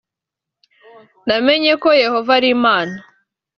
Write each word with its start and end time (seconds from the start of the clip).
namenye 1.27 1.73
ko 1.81 1.89
yehova 2.03 2.31
ari 2.37 2.47
imana 2.57 2.97